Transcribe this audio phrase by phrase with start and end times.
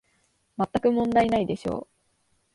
[0.57, 1.87] まったく問題ないでしょう